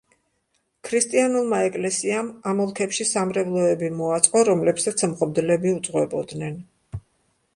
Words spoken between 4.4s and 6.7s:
რომლებსაც მღვდლები უძღვებოდნენ.